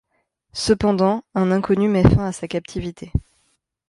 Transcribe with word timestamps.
Cependant, 0.55 1.23
un 1.35 1.51
inconnu 1.51 1.87
met 1.87 2.01
fin 2.01 2.25
à 2.25 2.31
sa 2.31 2.47
captivité. 2.47 3.11